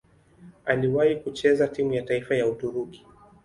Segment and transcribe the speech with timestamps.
[0.65, 3.05] Aliwahi kucheza timu ya taifa ya Uturuki.